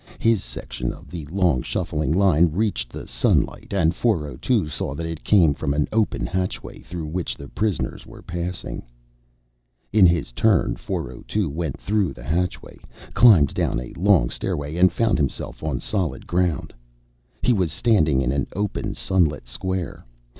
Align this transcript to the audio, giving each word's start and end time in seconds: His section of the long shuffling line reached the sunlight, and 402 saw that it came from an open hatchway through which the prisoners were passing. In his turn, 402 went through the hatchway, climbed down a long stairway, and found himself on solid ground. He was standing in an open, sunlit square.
His 0.17 0.43
section 0.43 0.91
of 0.91 1.11
the 1.11 1.27
long 1.27 1.61
shuffling 1.61 2.11
line 2.11 2.47
reached 2.51 2.91
the 2.91 3.05
sunlight, 3.05 3.71
and 3.71 3.93
402 3.93 4.67
saw 4.67 4.95
that 4.95 5.05
it 5.05 5.23
came 5.23 5.53
from 5.53 5.75
an 5.75 5.87
open 5.93 6.25
hatchway 6.25 6.79
through 6.79 7.05
which 7.05 7.37
the 7.37 7.47
prisoners 7.47 8.03
were 8.07 8.23
passing. 8.23 8.81
In 9.93 10.07
his 10.07 10.31
turn, 10.31 10.75
402 10.75 11.51
went 11.51 11.77
through 11.79 12.13
the 12.13 12.23
hatchway, 12.23 12.79
climbed 13.13 13.53
down 13.53 13.79
a 13.79 13.93
long 13.95 14.31
stairway, 14.31 14.75
and 14.75 14.91
found 14.91 15.19
himself 15.19 15.61
on 15.61 15.79
solid 15.79 16.25
ground. 16.25 16.73
He 17.43 17.53
was 17.53 17.71
standing 17.71 18.21
in 18.23 18.31
an 18.31 18.47
open, 18.55 18.95
sunlit 18.95 19.47
square. 19.47 20.03